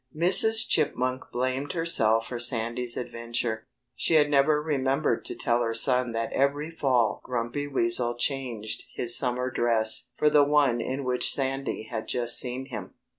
Mrs. 0.17 0.67
Chipmunk 0.67 1.25
blamed 1.31 1.73
herself 1.73 2.25
for 2.29 2.39
Sandy's 2.39 2.97
adventure. 2.97 3.67
She 3.93 4.15
had 4.15 4.31
never 4.31 4.59
remembered 4.59 5.23
to 5.25 5.35
tell 5.35 5.61
her 5.61 5.75
son 5.75 6.11
that 6.13 6.33
every 6.33 6.71
fall 6.71 7.21
Grumpy 7.23 7.67
Weasel 7.67 8.15
changed 8.15 8.85
his 8.95 9.15
summer 9.15 9.51
dress 9.51 10.09
for 10.17 10.27
the 10.31 10.43
one 10.43 10.81
in 10.81 11.03
which 11.03 11.31
Sandy 11.31 11.83
had 11.83 12.07
just 12.07 12.39
seen 12.39 12.65
him. 12.69 12.95